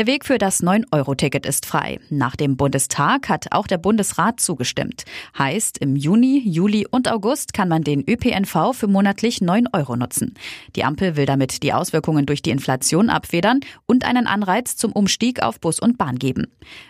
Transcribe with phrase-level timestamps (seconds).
[0.00, 2.00] Der Weg für das 9-Euro-Ticket ist frei.
[2.08, 5.04] Nach dem Bundestag hat auch der Bundesrat zugestimmt.
[5.38, 10.32] Heißt, im Juni, Juli und August kann man den ÖPNV für monatlich 9 Euro nutzen.
[10.74, 15.42] Die Ampel will damit die Auswirkungen durch die Inflation abfedern und einen Anreiz zum Umstieg
[15.42, 16.46] auf Bus und Bahn geben.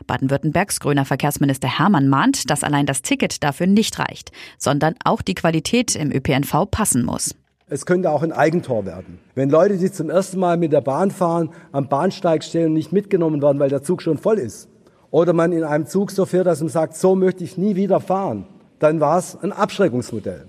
[0.06, 5.34] Baden-Württembergs grüner Verkehrsminister Hermann mahnt, dass allein das Ticket dafür nicht reicht, sondern auch die
[5.34, 7.34] Qualität im ÖPNV passen muss.
[7.72, 9.20] Es könnte auch ein Eigentor werden.
[9.36, 12.92] Wenn Leute, die zum ersten Mal mit der Bahn fahren, am Bahnsteig stehen und nicht
[12.92, 14.68] mitgenommen werden, weil der Zug schon voll ist,
[15.12, 18.00] oder man in einem Zug so fährt, dass man sagt, so möchte ich nie wieder
[18.00, 18.44] fahren,
[18.80, 20.48] dann war es ein Abschreckungsmodell.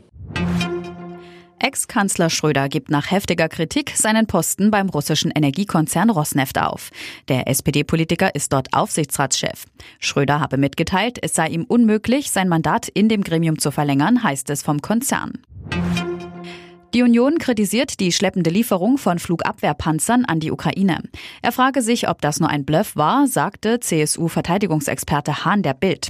[1.59, 6.89] Ex-Kanzler Schröder gibt nach heftiger Kritik seinen Posten beim russischen Energiekonzern Rosneft auf.
[7.27, 9.65] Der SPD-Politiker ist dort Aufsichtsratschef.
[9.99, 14.49] Schröder habe mitgeteilt, es sei ihm unmöglich, sein Mandat in dem Gremium zu verlängern, heißt
[14.49, 15.33] es vom Konzern.
[16.93, 21.01] Die Union kritisiert die schleppende Lieferung von Flugabwehrpanzern an die Ukraine.
[21.41, 26.09] Er frage sich, ob das nur ein Bluff war, sagte CSU-Verteidigungsexperte Hahn der Bild.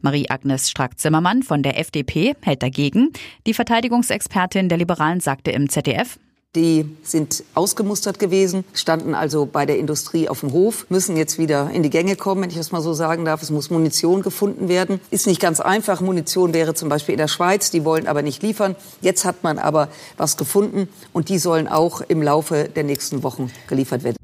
[0.00, 3.10] Marie-Agnes Strack-Zimmermann von der FDP hält dagegen.
[3.46, 6.18] Die Verteidigungsexpertin der Liberalen sagte im ZDF,
[6.54, 11.70] die sind ausgemustert gewesen, standen also bei der Industrie auf dem Hof, müssen jetzt wieder
[11.70, 13.42] in die Gänge kommen, wenn ich das mal so sagen darf.
[13.42, 15.00] Es muss Munition gefunden werden.
[15.10, 16.00] Ist nicht ganz einfach.
[16.00, 18.76] Munition wäre zum Beispiel in der Schweiz, die wollen aber nicht liefern.
[19.00, 23.50] Jetzt hat man aber was gefunden und die sollen auch im Laufe der nächsten Wochen
[23.66, 24.21] geliefert werden.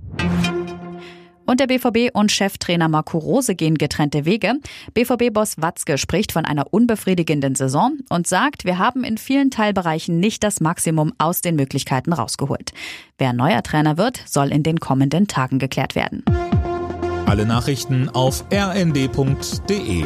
[1.59, 4.53] Und der BVB und Cheftrainer Marco Rose gehen getrennte Wege.
[4.95, 10.45] BVB-Boss Watzke spricht von einer unbefriedigenden Saison und sagt, wir haben in vielen Teilbereichen nicht
[10.45, 12.73] das Maximum aus den Möglichkeiten rausgeholt.
[13.19, 16.25] Wer neuer Trainer wird, soll in den kommenden Tagen geklärt werden.
[17.27, 20.05] Alle Nachrichten auf rnd.de